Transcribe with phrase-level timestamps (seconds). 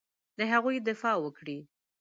[0.37, 1.57] د هغوی دفاع وکړي.